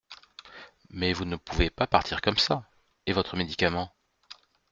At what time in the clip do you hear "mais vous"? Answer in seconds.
0.89-1.25